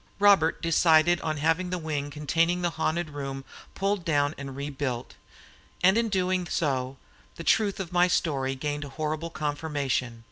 Robert 0.17 0.63
decided 0.63 1.21
on 1.21 1.37
having 1.37 1.69
the 1.69 1.77
wing 1.77 2.09
containing 2.09 2.63
the 2.63 2.71
haunted 2.71 3.11
room 3.11 3.45
pulled 3.75 4.03
down 4.03 4.33
and 4.35 4.55
rebuilt, 4.55 5.13
and 5.83 5.95
in 5.95 6.09
doing 6.09 6.47
so 6.47 6.97
the 7.35 7.43
truth 7.43 7.79
of 7.79 7.93
my 7.93 8.07
story 8.07 8.55
gained 8.55 8.83
a 8.83 8.89
horrible 8.89 9.29
confirmation. 9.29 10.19